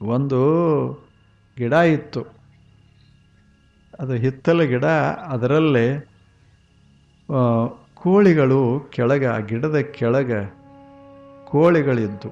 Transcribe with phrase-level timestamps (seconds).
[0.00, 0.40] ಒಂದು
[1.56, 2.22] ಗಿಡ ಇತ್ತು.
[4.00, 4.86] ಅದು ಹಿತ್ತಲ ಗಿಡ,
[5.34, 5.86] ಅದರಲ್ಲೇ
[7.94, 8.60] ಕೋಳಿಗಳು
[8.94, 10.40] ಕೆಳಗೆ ಆ ಗಿಡದ ಕೆಳಗೆ
[11.44, 12.30] ಕೋಳಿಗಳಿದ್ದು.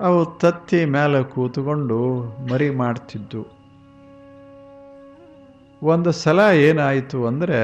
[0.00, 1.98] ಅವು ತತ್ತಿ ಮೇಲೆ ಕೂತ್ಕೊಂಡು
[2.50, 3.42] ಮರಿ ಮಾಡ್ತಿದ್ದು.
[5.82, 7.60] ಒಂದು ಸಲ ಏನಾಯಿತು ಅಂದರೆ,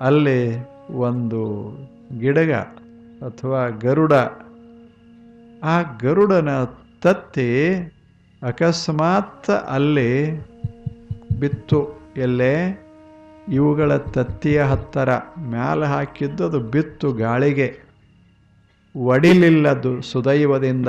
[0.00, 0.40] ಅಲ್ಲಿ
[1.08, 1.42] ಒಂದು
[2.20, 2.54] ಗಿಡಗ
[3.28, 4.12] ಅಥವಾ ಗರುಡ
[5.64, 6.64] ಆ ಗರುಡನ
[7.02, 7.74] ತತ್ತಿ
[8.42, 10.32] ಅಕಸ್ಮಾತ್ ಅಲ್ಲಿ
[11.40, 12.80] ಬಿತ್ತು ಎಲ್ಲೇ?
[13.48, 15.08] ಇವುಗಳ ತತ್ತಿಯ ಹತ್ತರ
[15.38, 17.78] ಮ್ಯಾಲೆ ಹಾಕಿದ್ದು ಅದು ಬಿತ್ತು ಗಾಳಿಗೆ.
[18.96, 20.88] ಒಡಿಲಿಲ್ಲದು ಸುದೈವದಿಂದ.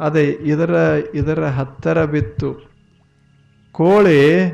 [0.00, 2.68] ಅದೇ ಇದರ ಇದರ ಹತ್ತರ ಬಿತ್ತು.
[3.72, 4.50] ಕೋಳಿ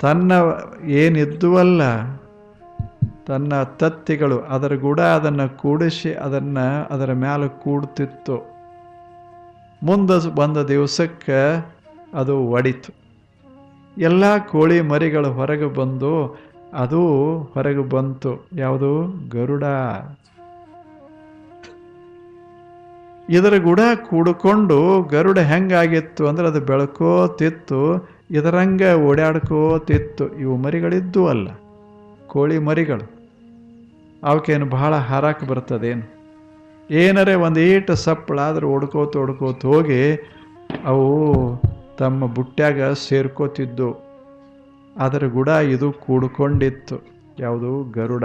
[0.00, 0.32] ತನ್ನ
[0.84, 1.82] ಏನಿದ್ದುವಲ್ಲ
[3.26, 8.36] ತನ್ನ ತತ್ತಿಗಳು ಅದರ ಗುಡ ಅದನ್ನು ಕೂಡಿಸಿ ಅದನ್ನು ಅದರ ಮೇಲೆ ಕೂಡ್ತಿತ್ತು.
[9.82, 11.40] ಮುಂದೆ ಬಂದ ದಿವಸಕ್ಕೆ
[12.14, 12.92] ಅದು ಒಡಿತು.
[13.98, 16.12] ಎಲ್ಲ ಕೋಳಿ ಮರಿಗಳು ಹೊರಗೆ ಬಂದು
[16.74, 17.02] ಅದು
[17.54, 18.46] ಹೊರಗೆ ಬಂತು.
[18.52, 18.90] ಯಾವುದು?
[19.28, 19.64] ಗರುಡ.
[23.28, 27.80] ಇದರ ಗುಡ ಕೂಡಿಕೊಂಡು ಗರುಡ ಹೆಂಗಾಗಿತ್ತು ಅಂದ್ರೆ ಅದು ಬೆಳ್ಕೋತಿತ್ತು,
[28.30, 31.48] ಇದರಂಗ ಓಡಾಡ್ಕೋತಿತ್ತು ಇವು ಮರಿಗಳಿದ್ದು ಅಲ್ಲ,
[32.26, 33.15] ಕೋಳಿ ಮರಿಗಳು.
[34.22, 36.16] ಅವಕ್ಕೇನು ಬಹಳ ಹಾರಾಕ್ ಬರ್ತದೇನು
[36.90, 40.32] ಏನರೆ ಒಂದು ಸಪ್ಪಳ ಸಪ್ಪಳಾದ್ರೆ ಓಡ್ಕೋತ ಓಡ್ಕೋತ ಹೋಗಿ
[40.84, 41.26] ಅವು
[41.98, 44.06] ತಮ್ಮ ಬುಟ್ಟ್ಯಾಗ ಸೇರ್ಕೋತಿದ್ದು.
[44.96, 47.02] ಅದರ ಗುಡ ಇದು ಕೂಡ್ಕೊಂಡಿತ್ತು.
[47.38, 48.24] ಯಾವುದು ಗರುಡ.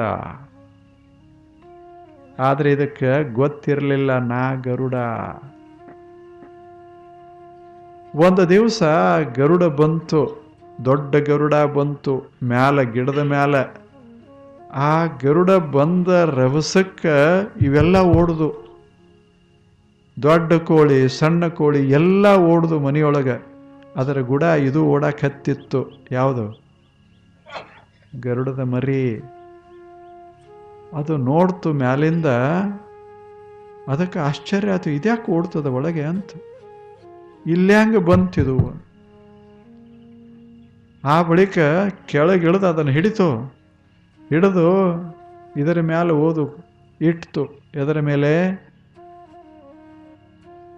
[2.39, 4.93] ಆದರೆ ಇದಕ್ಕೆ ಗೊತ್ತಿರಲಿಲ್ಲ ನಾ ಗರುಡ.
[8.15, 8.83] ಒಂದು ದಿವಸ
[9.35, 10.45] ಗರುಡ ಬಂತು.
[10.85, 12.31] ದೊಡ್ಡ ಗರುಡ ಬಂತು.
[12.43, 13.55] ಮ್ಯಾಲ ಗಿಡದ ಮ್ಯಾಲ
[14.73, 18.71] ಆ ಗರುಡ ಬಂದ ರವಸಕ್ಕೆ ಇವೆಲ್ಲ ಓಡ್ದು.
[20.23, 23.45] ದೊಡ್ಡ ಕೋಳಿ, ಸಣ್ಣ ಕೋಳಿ ಎಲ್ಲ ಓಡ್ದು ಮನೆಯೊಳಗೆ.
[23.95, 26.07] ಅದರ ಗುಡ ಇದು ಓಡಕ್ಕೆ ಹತ್ತಿತ್ತು.
[26.11, 26.63] ಯಾವುದು?
[28.19, 29.19] ಗರುಡದ ಮರಿ.
[30.93, 32.25] ಅದು ನೋಡ್ತು ಮ್ಯಾಲಿಂದ.
[33.87, 36.29] ಅದಕ್ಕೆ ಆಶ್ಚರ್ಯ ಆಯ್ತು, ಇದ್ಯಾಕೆ ಓಡ್ತದ ಒಳಗೆ ಅಂತ.
[37.47, 38.85] ಇಲ್ಯಾಂಗ ಬಂತಿದು
[41.03, 41.57] ಆ ಬಳಿಕ
[42.05, 43.60] ಕೆಳಗಿಳಿದು ಅದನ್ನು ಹಿಡಿತು.
[44.31, 44.67] ಹಿಡಿದು
[45.61, 46.43] ಇದರ ಮೇಲೆ ಓದು,
[47.01, 47.41] ಇಟ್ಟು
[47.81, 48.31] ಎದರ ಮೇಲೆ,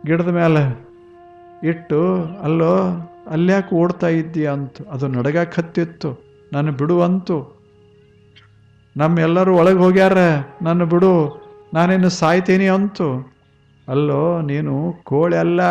[0.07, 0.63] ಗಿಡದ ಮೇಲೆ
[1.69, 1.99] ಇಟ್ಟು
[2.45, 2.71] ಅಲ್ಲೋ,
[3.35, 6.09] ಅಲ್ಯಾಕೆ ಓಡ್ತಾ ಇದ್ದೀಯ ಅಂತ, ಅದು ನಡಗಾಕತ್ತಿತ್ತು
[6.53, 7.37] ನನ್ನ ನಾನು ಬಿಡುವಂತು
[8.95, 10.17] ನಮ್ಮೆಲ್ಲರೂ ಒಳಗೆ ಹೋಗ್ಯಾರ
[10.67, 11.13] ನಾನು ಬಿಡು
[11.73, 13.07] ನಾನೇನು ಸಾಯ್ತೀನಿ ಅಂತು.
[13.87, 14.73] ಅಲ್ಲೋ, ನೀನು
[15.09, 15.61] ಕೋಳಿ ಅಲ್ಲ,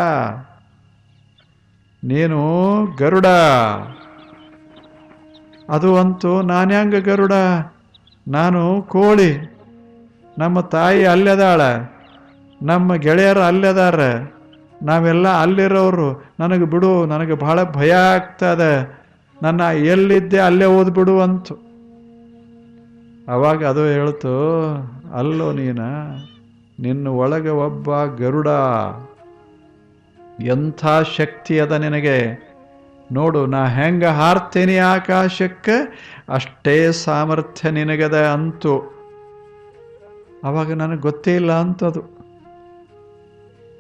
[2.03, 2.41] ನೀನು
[3.01, 3.29] ಗರುಡ.
[5.71, 7.33] ಅದು ಅಂತು ನಾನ್ಯಾಂಗ ಗರುಡ.
[8.29, 9.59] ನಾನು ಕೋಳಿ.
[10.39, 11.61] ನಮ್ಮ ತಾಯಿ ಅಲ್ಲೆದಾಳ.
[12.63, 14.01] ನಮ್ಮ ಗೆಳೆಯರು ಅಲ್ಲೆದಾರ.
[14.83, 16.33] ನಾವೆಲ್ಲ ಅಲ್ಲಿರೋರು.
[16.41, 19.03] ನನಗೆ ಬಿಡು, ನನಗೆ ಬಹಳ ಭಯ ಆಗ್ತದೆ.
[19.43, 21.55] ನನ್ನ ಎಲ್ಲಿದ್ದೆ ಅಲ್ಲೇ ಓದ್ಬಿಡು ಅಂತು.
[23.29, 24.73] ಅವಾಗ ಅದು ಹೇಳ್ತು,
[25.15, 25.81] ಅಲ್ಲೋ ನೀನ,
[26.81, 28.49] ನಿನ್ನ ಒಳಗೆ ಒಬ್ಬ ಗರುಡ.
[30.43, 30.87] ಎಂಥ
[31.17, 32.52] ಶಕ್ತಿ ಅದ ನಿನಗೆ?
[33.13, 35.77] ನೋಡು, ನಾ ಹೆಂಗೆ ಹಾರ್ತೇನೆ ಆಕಾಶಕ್ಕೆ,
[36.29, 38.75] ಅಷ್ಟೇ ಸಾಮರ್ಥ್ಯ ನಿನಗದ ಅಂತು.
[40.45, 42.03] ಅವಾಗ ನನಗೆ ಗೊತ್ತೇ ಇಲ್ಲ ಅಂತದು.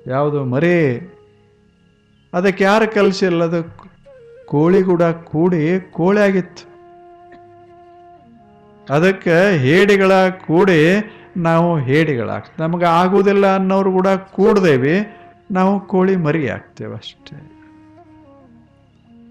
[0.07, 0.77] ಯಾವುದು ಮರಿ?
[2.33, 3.61] ಅದಕ್ಕೆ ಯಾರು ಕಲಿಸಿಲ್ಲ ಅದು
[4.47, 6.65] ಕೋಳಿ ಕೂಡ ಕೂಡಿ ಕೋಳಿ ಆಗಿತ್ತು
[8.87, 10.13] ಅದಕ್ಕೆ ಹೇಡಿಗಳ
[10.47, 10.81] ಕೂಡಿ
[11.49, 14.97] ನಾವು ಹೇಡಿಗಳಾಗ್, ನಮಗೆ ಆಗುವುದಿಲ್ಲ ಅನ್ನೋರು ಕೂಡ ಕೂಡ್ದೇವಿ,
[15.51, 17.37] ನಾವು ಕೋಳಿ ಮರಿ ಆಗ್ತೇವೆ ಅಷ್ಟೇ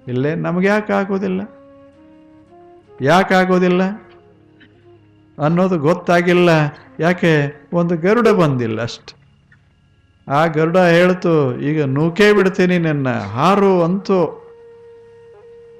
[0.07, 1.41] ಇಲ್ಲೇ ನಮ್ಗೆ ಯಾಕೆ ಆಗೋದಿಲ್ಲ?
[3.01, 3.83] ಯಾಕೆ ಆಗೋದಿಲ್ಲ?
[5.43, 6.49] ಅನ್ನೋದು ಗೊತ್ತಾಗಿಲ್ಲ.
[6.99, 7.61] ಯಾಕೆ?
[7.73, 9.21] ಒಂದು ಗರುಡ ಬಂದಿಲ್ಲ ಅಷ್ಟು.
[10.27, 14.37] ಆ ಗರುಡ ಹೇಳ್ತು, ಈಗ ನೂಕೇ ಬಿಡ್ತೀನಿ ನಿನ್ನ ಹಾರು ಅಂತೂ.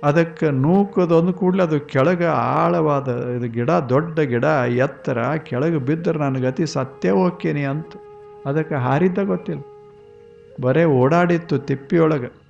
[0.04, 6.66] ಅದಕ್ಕೆ ನೂಕದೊಂದು ಕೂಡಲೇ ಅದು ಕೆಳಗೆ ಆಳವಾದ ಇದು ಗಿಡ, ದೊಡ್ಡ ಗಿಡ, ಎತ್ತರ ಕೆಳಗೆ ಬಿದ್ದರೆ ನನ್ನ ಗತಿ
[6.66, 7.92] ಸತ್ಯ ಹೋಗ್ತೀನಿ ಅಂತ.
[8.46, 9.62] ಅದಕ್ಕೆ ಹಾರಿದ್ದ ಗೊತ್ತಿಲ್ಲ.
[10.62, 12.41] ಬರೇ ಓಡಾಡಿತ್ತು ತಿಪ್ಪಿಯೊಳಗೆ.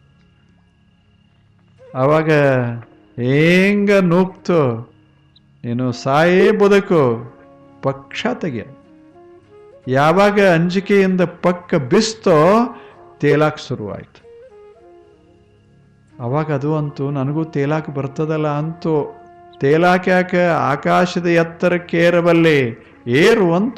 [1.96, 2.32] ಅವಾಗ
[3.20, 4.92] ಹೆಂಗ ನೂಕ್ತು?
[5.66, 7.34] ನೀನು ಸಾಯೇ ಬದುಕು,
[7.82, 8.68] ಪಕ್ಷ ತೆಗೆ.
[9.88, 12.36] ಯಾವಾಗ ಅಂಜಿಕೆಯಿಂದ ಪಕ್ಕ ಬಿಸ್ತೋ,
[13.18, 14.32] ತೇಲಾಕ್ ಶುರುವಾಯ್ತು.
[16.24, 19.18] ಅವಾಗ ಅದು ಅಂತೂ, ನನಗೂ ತೇಲಾಕ್ ಬರ್ತದಲ್ಲ ಅಂತೂ.
[19.58, 22.76] ತೇಲಾಕ್ ಯಾಕೆ ಆಕಾಶದ ಎತ್ತರಕ್ಕೆ ಏರಬಲ್ಲೆ
[23.08, 23.78] ಏರು ಅಂತ.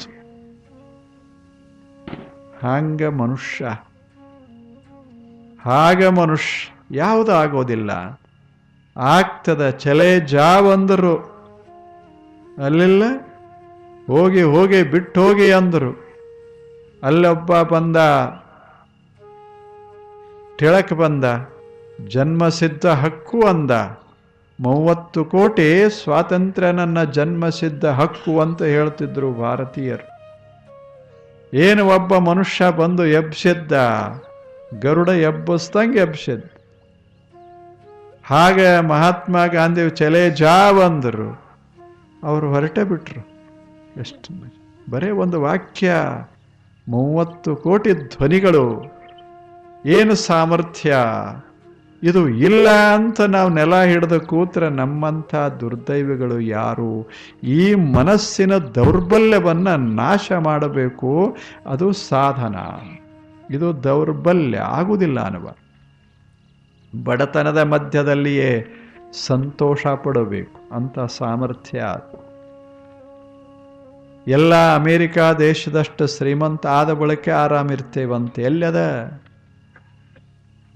[2.64, 3.64] ಹಂಗ ಮನುಷ್ಯ.
[5.62, 6.73] ಹಾಗ ಮನುಷ್ಯ.
[6.94, 7.90] ಯಾವುದು ಆಗೋದಿಲ್ಲ.
[8.96, 11.14] ಆಗ್ತದ ಚಲೆ ಜಾವಂದರು.
[12.64, 13.02] ಅಲ್ಲಿಲ್ಲ,
[14.06, 15.92] ಹೋಗಿ ಹೋಗಿ ಬಿಟ್ಟು ಹೋಗಿ ಅಂದರು.
[17.02, 17.96] ಅಲ್ಲೊಬ್ಬ ಬಂದ,
[20.58, 21.24] ಟಿಳಕ್ ಬಂದ,
[22.08, 23.70] ಜನ್ಮಸಿದ್ಧ ಹಕ್ಕು ಅಂದ.
[24.58, 30.06] ಮೂವತ್ತು ಕೋಟಿ ಸ್ವಾತಂತ್ರ್ಯ ನನ್ನ ಜನ್ಮಸಿದ್ಧ ಹಕ್ಕು ಅಂತ ಹೇಳ್ತಿದ್ರು ಭಾರತೀಯರು.
[31.52, 33.72] ಏನು ಒಬ್ಬ ಮನುಷ್ಯ ಬಂದು ಎಬ್ಸಿದ್ದ,
[34.80, 36.53] ಗರುಡ ಎಬ್ಬಿಸ್ದಂಗೆ ಎಬ್ಸಿದ್ದ.
[38.26, 41.28] ಹಾಗೆ ಮಹಾತ್ಮ ಗಾಂಧಿ ಚಲೆ ಜಾ ಬಂದರು
[42.24, 43.20] ಅವರು ಹೊರಟೆ ಬಿಟ್ರು.
[44.00, 44.30] ಎಷ್ಟು
[44.90, 45.92] ಬರೇ ಒಂದು ವಾಕ್ಯ,
[46.88, 48.66] ಮೂವತ್ತು ಕೋಟಿ ಧ್ವನಿಗಳು,
[49.86, 50.96] ಏನು ಸಾಮರ್ಥ್ಯ?
[52.02, 57.10] ಇದು ಇಲ್ಲ ಅಂತ ನಾವು ನೆಲ ಹಿಡಿದು ಕೂತ್ರೆ ನಮ್ಮಂಥ ದುರ್ದೈವಿಗಳು ಯಾರು?
[57.42, 61.36] ಈ ಮನಸ್ಸಿನ ದೌರ್ಬಲ್ಯವನ್ನು ನಾಶ ಮಾಡಬೇಕು,
[61.66, 62.56] ಅದು ಸಾಧನ?
[63.50, 65.48] ಇದು ದೌರ್ಬಲ್ಯ ಆಗುವುದಿಲ್ಲ ಅನ್ನುವ.
[67.02, 68.66] ಬಡತನದ ಮಧ್ಯದಲ್ಲಿಯೇ
[69.26, 71.84] ಸಂತೋಷ ಪಡಬೇಕು ಅಂತ ಸಾಮರ್ಥ್ಯ.
[74.26, 79.10] ಎಲ್ಲ ಅಮೇರಿಕ ದೇಶದಷ್ಟು ಶ್ರೀಮಂತ ಆದ ಬಳಕೆ ಆರಾಮಿರ್ತೇವಂತೆ ಎಲ್ಲದ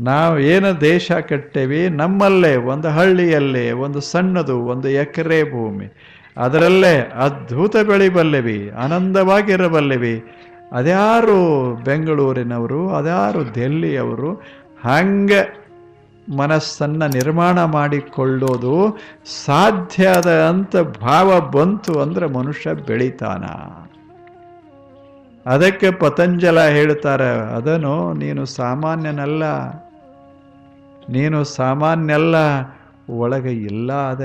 [0.01, 1.89] ನಾವು ಏನು ದೇಶ ಕಟ್ಟೇವಿ?
[1.89, 5.87] ನಮ್ಮಲ್ಲೇ, ಒಂದು ಹಳ್ಳಿಯಲ್ಲೇ, ಒಂದು ಸಣ್ಣದು, ಒಂದು ಎಕರೆ ಭೂಮಿ.
[6.37, 10.25] ಅದರಲ್ಲೇ ಅದ್ಭುತ ಬೆಳಿಬಲ್ಲೆವಿ ಆನಂದವಾಗಿರಬಲ್ಲೆವಿ.
[10.73, 14.35] ಅದ್ಯಾರು ಬೆಂಗಳೂರಿನವರು, ಅದ್ಯಾರು ದೆಲ್ಲಿಯವರು,
[14.85, 15.68] ಹಂಗೆ
[16.37, 18.75] ಮನಸ್ಸನ್ನು ನಿರ್ಮಾಣ ಮಾಡಿಕೊಳ್ಳೋದು
[19.45, 23.45] ಸಾಧ್ಯದ ಅಂತ ಭಾವ ಬಂತು ಅಂದ್ರೆ ಮನುಷ್ಯ ಬೆಳಿತಾನ.
[25.47, 29.45] ಅದಕ್ಕೆ ಪತಂಜಲ ಹೇಳ್ತಾರೆ, ಅದನ್ನು ನೀನು ಸಾಮಾನ್ಯನಲ್ಲ,
[31.09, 32.37] ನೀನು ಸಾಮಾನ್ಯಲ್ಲ,
[33.11, 34.25] ಒಳಗೆ ಇಲ್ಲ ಅದ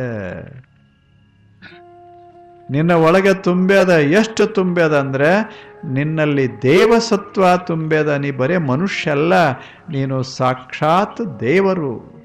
[2.70, 9.52] ನಿನ್ನ ಒಳಗೆ ತುಂಬ್ಯದ ಎಷ್ಟು ತುಂಬ್ಯದ ಅಂದ್ರೆ, ನಿನ್ನಲ್ಲಿ ದೇವಸತ್ವ ತುಂಬ್ಯದ ನೀ ಬರೇ ಮನುಷ್ಯ ಅಲ್ಲ,
[9.90, 12.24] ನೀನು ಸಾಕ್ಷಾತ್ ದೇವರು.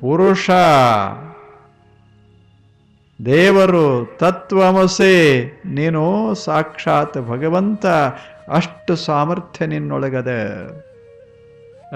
[0.00, 0.50] ಪುರುಷ,
[3.24, 7.86] ದೇವರು ತತ್ವಮಸೆ, ನೀನು ಸಾಕ್ಷಾತ್ ಭಗವಂತ,
[8.48, 10.30] ಅಷ್ಟು ಸಾಮರ್ಥ್ಯ ನಿನ್ನೊಳಗದ.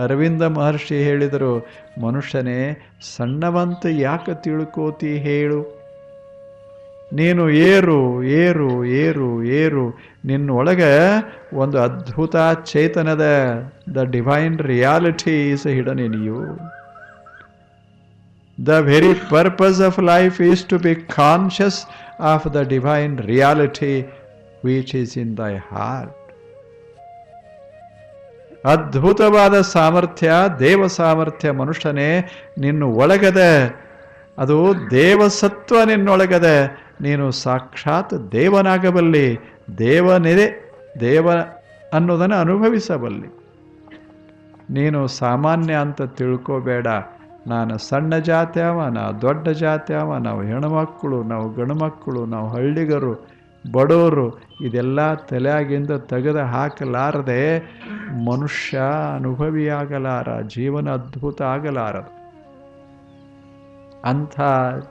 [0.02, 1.66] ಅರವಿಂದ ಮಹರ್ಷಿ ಹೇಳಿದರು,
[2.06, 5.77] ಮನುಷ್ಯನೇ, ಸಣ್ಣವಂತ ಯಾಕೆ ತಿಳ್ಕೋತಿ ಹೇಳು.
[7.12, 9.98] ನೀನು ಏರು ಏರು ಏರು ಏರು.
[10.24, 10.92] ನಿನ್ನ ಒಳಗೆ
[11.54, 13.22] ಒಂದು ಅದ್ಭುತ ಚೇತನದ
[13.94, 16.58] the divine reality is hidden in you
[18.66, 21.86] the very purpose of life is to be conscious
[22.20, 24.06] of the divine reality
[24.64, 26.14] which is in thy heart
[28.64, 32.28] ಅದ್ಭುತವಾದ ಸಾಮರ್ಥ್ಯ, ದೇವ ಸಾಮರ್ಥ್ಯ ಮನುಷ್ಯನೇ,
[32.58, 33.88] ನಿನ್ನ ಒಳಗದೆ,
[34.38, 39.38] ಅದು ದೇವಸತ್ವ ನಿನ್ನೊಳಗದೆ ನೀನು ಸಾಕ್ಷಾತ್ ದೇವನಾಗಬಲ್ಲಿ.
[39.78, 41.28] ದೇವನೆದೆ, ದೇವ
[41.92, 43.28] ಅನ್ನೋದನ್ನು ಅನುಭವಿಸಬಲ್ಲಿ.
[44.70, 46.86] ನೀನು ಸಾಮಾನ್ಯ ಅಂತ ತಿಳ್ಕೋಬೇಡ.
[47.46, 49.92] ನಾನು ಸಣ್ಣ ಜಾತಿ ಅವ, ನಾವು ದೊಡ್ಡ ಜಾತಿ
[50.22, 53.28] ನಾವು ಹೆಣ್ಮಕ್ಕಳು ನಾವು ಗಣಮಕ್ಕಳು ನಾವು ಹಳ್ಳಿಗರು,
[53.72, 57.58] ಬಡವರು, ಇದೆಲ್ಲ ತಲೆಯಾಗಿಂದ ತೆಗೆದು ಹಾಕಲಾರದೆ
[58.26, 58.80] ಮನುಷ್ಯ
[59.14, 62.17] ಅನುಭವಿಯಾಗಲಾರ, ಜೀವನ ಅದ್ಭುತ ಆಗಲಾರದು.
[64.04, 64.40] ಅಂಥ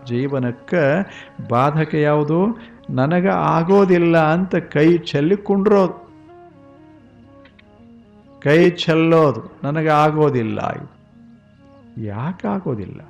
[0.06, 0.84] ಜೀವನಕ್ಕೆ
[1.50, 2.40] ಬಾಧಕ ಯಾವುದು?
[2.90, 6.08] ನನಗೆ ಆಗೋದಿಲ್ಲ ಅಂತ ಕೈ ಚೆಲ್ಲಿಕೊಂಡ್ರೋದು
[8.42, 10.60] ಕೈ ಚೆಲ್ಲೋದು ನನಗೆ ಆಗೋದಿಲ್ಲ
[11.98, 13.02] ಯಾಕೆ ಆಗೋದಿಲ್ಲ?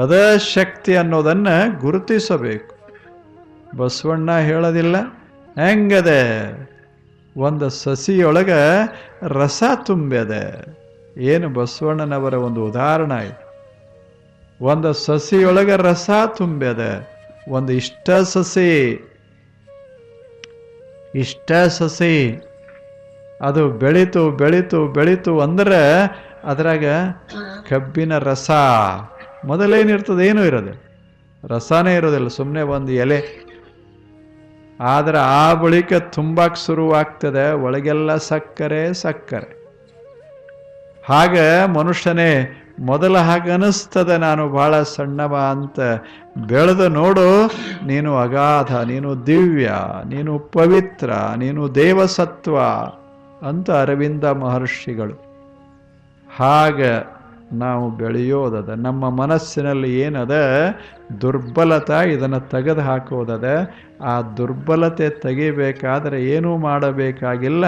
[0.00, 2.74] ಅದೇ ಶಕ್ತಿ ಅನ್ನೋದನ್ನು ಗುರುತಿಸಬೇಕು.
[3.76, 4.96] ಬಸವಣ್ಣ ಹೇಳೋದಿಲ್ಲ,
[5.56, 6.22] ಹೆಂಗದೆ?
[7.36, 8.60] ಒಂದು ಸಸಿಯೊಳಗೆ
[9.22, 10.44] ರಸ ತುಂಬ್ಯದೆ.
[11.18, 13.49] ಏನು ಬಸವಣ್ಣನವರ ಒಂದು ಉದಾಹರಣೆ ಆಯ್ತು
[14.60, 17.06] ಒಂದು ಸಸಿಯೊಳಗೆ ರಸ ತುಂಬ್ಯದ
[17.48, 18.92] ಒಂದು ಇಷ್ಟ ಸಸಿ.
[21.14, 22.42] ಇಷ್ಟ ಸಸಿ.
[23.42, 26.02] ಅದು ಬೆಳೀತು ಬೆಳೀತು ಬೆಳೀತು ಅಂದ್ರೆ
[26.44, 26.84] ಅದ್ರಾಗ
[27.70, 28.50] ಕಬ್ಬಿನ ರಸ.
[29.44, 30.26] ಮೊದಲೇನಿರ್ತದೆ?
[30.26, 30.90] ಏನೂ ಇರೋದು
[31.48, 32.28] ರಸನೇ ಇರೋದಿಲ್ಲ.
[32.28, 33.50] ಸುಮ್ಮನೆ ಒಂದು ಎಲೆ.
[34.80, 37.52] ಆದ್ರೆ ಆ ಬಳಿಕ ತುಂಬಾಕ್ ಶುರುವಾಗ್ತದೆ.
[37.52, 39.60] ಒಳಗೆಲ್ಲ ಸಕ್ಕರೆ ಸಕ್ಕರೆ.
[41.06, 45.80] ಹಾಗೆ ಮನುಷ್ಯನೇ ಮೊದಲ ಹಾಗೆ ಅನಿಸ್ತದೆ ನಾನು ಬಹಳ ಸಣ್ಣವ ಅಂತ
[46.46, 47.46] ಬೆಳೆದು ನೋಡು,
[47.86, 49.70] ನೀನು ಅಗಾಧ, ನೀನು ದಿವ್ಯ,
[50.06, 52.58] ನೀನು ಪವಿತ್ರ, ನೀನು ದೇವಸತ್ವ
[53.48, 55.16] ಅಂತ ಅರವಿಂದ ಮಹರ್ಷಿಗಳು.
[56.36, 57.20] ಹಾಗೆ
[57.52, 60.34] ನಾವು ಬೆಳೆಯೋದದ, ನಮ್ಮ ಮನಸ್ಸಿನಲ್ಲಿ ಏನದ,
[61.20, 63.70] ದುರ್ಬಲತೆ ಇದನ್ನು ತೆಗೆದು ಹಾಕೋದದ.
[64.04, 67.64] ಆ ದುರ್ಬಲತೆ ತೆಗಿಬೇಕಾದರೆ ಏನೂ ಮಾಡಬೇಕಾಗಿಲ್ಲ.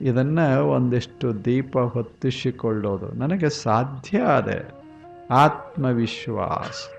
[0.00, 3.12] ಇದನ್ನು ಒಂದಿಷ್ಟು ದೀಪ ಹೊತ್ತಿಸಿಕೊಳ್ಳೋದು.
[3.12, 4.68] ನನಗೆ ಸಾಧ್ಯ ಅದೇ.
[5.30, 6.90] ಆತ್ಮವಿಶ್ವಾಸ.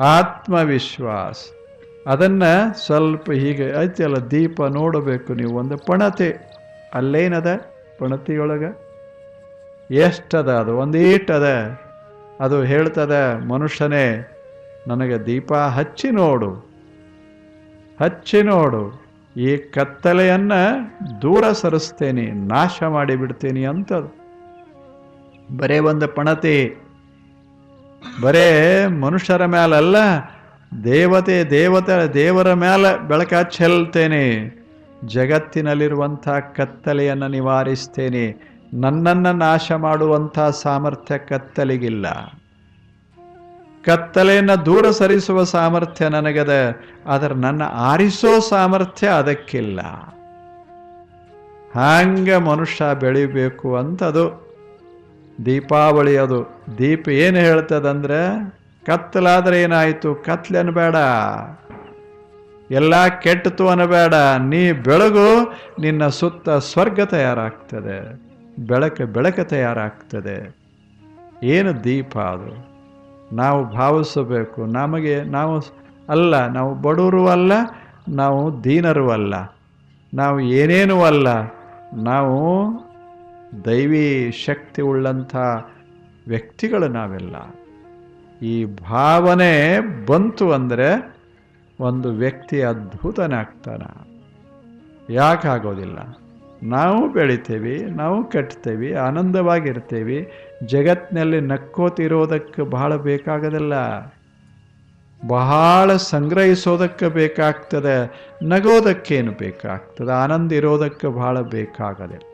[0.00, 1.44] ಆತ್ಮವಿಶ್ವಾಸ.
[2.06, 6.54] ಅದನ್ನು ಸ್ವಲ್ಪ ಹೀಗೆ ಐತಿಯಲ್ಲ ದೀಪ ನೋಡಬೇಕು ನೀವು ಒಂದು ಪಣತೆ.
[6.94, 7.60] ಅಲ್ಲೇನದ?
[7.98, 8.78] ಪಣತಿಯೊಳಗೆ?
[9.90, 10.76] ಎಷ್ಟದ ಅದು?
[10.76, 11.78] ಒಂದು ಈಟದ?
[12.40, 14.30] ಅದು ಹೇಳ್ತದೆ, ಮನುಷ್ಯನೇ,
[14.88, 16.50] ನನಗೆ ದೀಪ ಹಚ್ಚಿ ನೋಡು.
[18.00, 19.03] ಹಚ್ಚಿ ನೋಡು.
[19.36, 20.90] ಈ ಕತ್ತಲೆಯನ್ನು
[21.22, 24.24] ದೂರ ಸರಿಸ್ತೇನೆ, ನಾಶ ಮಾಡಿಬಿಡ್ತೇನೆ ಅಂತದು.
[25.56, 26.82] ಬರೇ ಒಂದು ಪಣತಿ.
[28.22, 29.96] ಬರೇ ಮನುಷ್ಯರ ಮೇಲಲ್ಲ
[30.84, 34.54] ದೇವತೆ ದೇವತೆ ದೇವರ ಮೇಲೆ ಬೆಳಕ ಚೆಲ್ತೇನೆ.
[35.04, 38.54] ಜಗತ್ತಿನಲ್ಲಿರುವಂಥ ಕತ್ತಲೆಯನ್ನು ನಿವಾರಿಸ್ತೇನೆ.
[38.74, 42.06] ನನ್ನನ್ನು ನಾಶ ಮಾಡುವಂಥ ಸಾಮರ್ಥ್ಯ ಕತ್ತಲಿಗಿಲ್ಲ.
[43.84, 46.50] ಕತ್ತಲೆಯನ್ನು ದೂರ ಸರಿಸುವ ಸಾಮರ್ಥ್ಯ ನನಗದ,
[47.06, 49.80] ಆದರೆ ನನ್ನ ಆರಿಸೋ ಸಾಮರ್ಥ್ಯ ಅದಕ್ಕಿಲ್ಲ.
[51.74, 54.44] ಹಂಗೆ ಮನುಷ್ಯ ಬೆಳಿಬೇಕು ಅಂತ ಅದು
[55.46, 56.64] ದೀಪಾವಳಿ ಅದು.
[56.78, 58.50] ದೀಪ ಏನು ಹೇಳ್ತದಂದ್ರೆ,
[58.86, 60.14] ಕತ್ತಲಾದ್ರೆ ಏನಾಯಿತು?
[60.14, 60.94] ಕತ್ಲೆ ಅನ್ಬೇಡ.
[62.70, 68.22] ಎಲ್ಲ ಕೆಟ್ಟತು ಅನ್ನಬೇಡ ನೀ ಬೆಳಗು ನಿನ್ನ ಸುತ್ತ ಸ್ವರ್ಗ ತಯಾರಾಗ್ತದೆ.
[68.66, 70.56] ಬೆಳಕು ಬೆಳಕು ತಯಾರಾಗ್ತದೆ.
[71.42, 72.73] ಏನು ದೀಪ ಅದು?
[73.32, 74.66] ನಾವು ಭಾವಿಸಬೇಕು.
[74.66, 75.60] ನಮಗೆ ನಾವು
[76.08, 77.52] ಅಲ್ಲ, ನಾವು ಬಡವರು ಅಲ್ಲ,
[78.08, 79.34] ನಾವು ದೀನರು ಅಲ್ಲ.
[80.14, 81.28] ನಾವು ಏನೇನೂ ಅಲ್ಲ.
[81.94, 82.36] ನಾವು
[83.64, 85.36] ದೈವಿ ಶಕ್ತಿ ಉಳ್ಳಂಥ
[86.28, 87.36] ವ್ಯಕ್ತಿಗಳು ನಾವೆಲ್ಲ.
[88.42, 91.16] ಈ ಭಾವನೆ ಬಂತು ಅಂದರೆ
[91.80, 93.82] ಒಂದು ವ್ಯಕ್ತಿ ಅದ್ಭುತನಾಗ್ತಾನ.
[95.10, 96.18] ಯಾಕಾಗೋದಿಲ್ಲ.
[96.62, 103.72] ನಾವು ಬೆಳಿತೇವೆ, ನಾವು ಕಟ್ತೇವೆ, ಆನಂದವಾಗಿರ್ತೇವೆ ಜಗತ್ತಿನಲ್ಲಿ ನಕ್ಕೋತಿರೋದಕ್ಕೆ ಬಹಳ ಬೇಕಾಗದಲ್ಲ.
[105.26, 107.96] ಬಹಳ ಸಂಗ್ರಹಿಸೋದಕ್ಕೆ ಬೇಕಾಗ್ತದೆ,
[108.42, 112.30] ನಗೋದಕ್ಕೇನು ಬೇಕಾಗ್ತದೆ ಆನಂದ ಇರೋದಕ್ಕೆ ಬಹಳ ಬೇಕಾಗದಿಲ್ಲ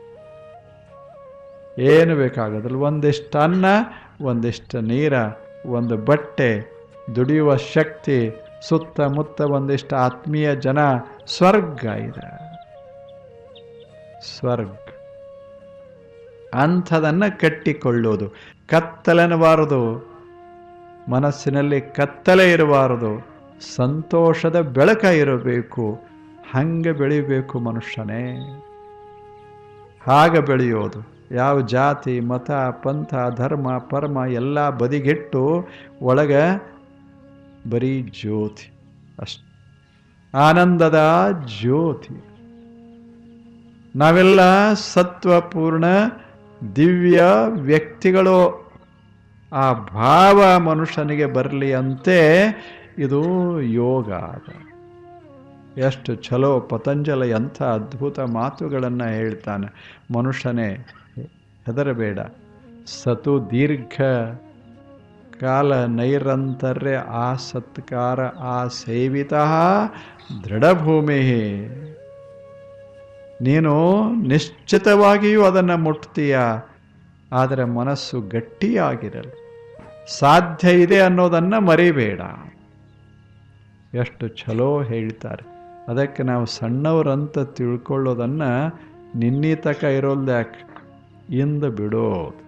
[1.79, 3.65] ಏನು ಬೇಕಾಗೋದಿಲ್ಲ, ಒಂದಿಷ್ಟು ಅನ್ನ,
[4.21, 5.13] ಒಂದಿಷ್ಟು ನೀರ,
[5.65, 6.81] ಒಂದು ಬಟ್ಟೆ,
[7.15, 10.79] ದುಡಿಯುವ ಶಕ್ತಿ, ಸುತ್ತಮುತ್ತ ಒಂದಿಷ್ಟು ಆತ್ಮೀಯ ಜನ,
[11.27, 12.29] ಸ್ವರ್ಗ ಇದೆ.
[14.39, 14.80] ಸ್ವರ್ಗ.
[16.53, 18.29] ಅಂಥದನ್ನು ಕಟ್ಟಿಕೊಳ್ಳೋದು
[18.69, 20.11] ಕತ್ತಲೆನಬಾರದು
[21.09, 23.27] ಮನಸ್ಸಿನಲ್ಲಿ ಕತ್ತಲೆ ಇರಬಾರದು.
[23.75, 25.99] ಸಂತೋಷದ ಬೆಳಕ ಇರಬೇಕು.
[26.51, 28.39] ಹಂಗೆ ಬೆಳಿಬೇಕು ಮನುಷ್ಯನೇ.
[30.07, 31.07] ಹಾಗೆ ಬೆಳೆಯೋದು.
[31.31, 35.67] ಯಾವ ಜಾತಿ, ಮತ, ಪಂಥ, ಧರ್ಮ, ಪರ್ಮ ಎಲ್ಲ ಬದಿಗಿಟ್ಟು
[36.01, 36.71] ಒಳಗೆ
[37.69, 38.71] ಬರೀ ಜ್ಯೋತಿ.
[39.19, 39.51] ಅಷ್ಟು.
[40.37, 40.99] ಆನಂದದ
[41.59, 42.23] ಜ್ಯೋತಿ.
[43.95, 45.85] ನಾವೆಲ್ಲ ಸತ್ವಪೂರ್ಣ
[46.75, 48.71] ದಿವ್ಯ ವ್ಯಕ್ತಿಗಳು,
[49.53, 52.45] ಆ ಭಾವ ಮನುಷ್ಯನಿಗೆ ಬರಲಿ ಅಂತೆ
[52.97, 53.21] ಇದು
[53.61, 54.11] ಯೋಗ
[55.77, 59.97] ಎಷ್ಟು ಚಲೋ ಪತಂಜಲ, ಎಂಥ ಅದ್ಭುತ ಮಾತುಗಳನ್ನು ಹೇಳ್ತಾನೆ.
[60.17, 60.69] ಮನುಷ್ಯನೇ,
[61.65, 62.19] ಹೆದರಬೇಡ.
[63.03, 64.01] ಸತು ದೀರ್ಘ
[65.39, 69.33] ಕಾಲ ನೈರಂತರ್ಯ ಆ ಸತ್ಕಾರ ಆ ಸೇವಿತ
[70.43, 71.21] ದೃಢಭೂಮಿ
[73.41, 76.37] ನೀನು ನಿಶ್ಚಿತವಾಗಿಯೂ ಅದನ್ನು ಮುಟ್ತೀಯ.
[77.33, 79.41] ಆದರೆ ಮನಸ್ಸು ಗಟ್ಟಿಯಾಗಿರಲಿ.
[80.19, 82.21] ಸಾಧ್ಯ ಇದೆ ಅನ್ನೋದನ್ನು ಮರಿಬೇಡ.
[83.93, 85.51] ಎಷ್ಟು ಚಲೋ ಹೇಳ್ತಾರೆ.
[85.91, 88.81] ಅದಕ್ಕೆ ನಾವು ಸಣ್ಣವರಂತ ತಿಳ್ಕೊಳ್ಳೋದನ್ನು
[89.15, 90.71] ನಿನ್ನಿ ತಕ ಇರೋಲ್ದ್ಯಾಕೆ
[91.35, 92.41] ಇಂದ ಬಿಡೋದು.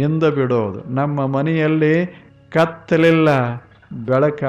[0.00, 0.94] ಇಂದ ಬಿಡೋದು.
[0.94, 2.06] ನಮ್ಮ ಮನೆಯಲ್ಲಿ
[2.52, 3.54] ಕತ್ತಲಿಲ್ಲ
[4.06, 4.44] ಬೆಳಕ.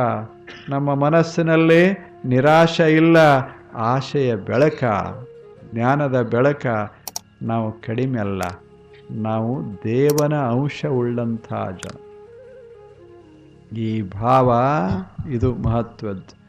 [0.69, 3.17] ನಮ್ಮ ಮನಸ್ಸಿನಲ್ಲಿ ನಿರಾಶೆ ಇಲ್ಲ.
[3.75, 4.83] ಆಶೆಯ ಬೆಳಕ,
[5.73, 6.65] ಜ್ಞಾನದ ಬೆಳಕ
[7.41, 8.41] ನಾವು ಕಡಿಮೆ ಅಲ್ಲ.
[9.11, 11.97] ನಾವು ದೇವನ ಅಂಶ ಉಳ್ಳಂಥ ಜನ.
[13.77, 14.61] ಈ ಭಾವ
[15.29, 16.44] ಇದು ಮಹತ್ವದ್ದು.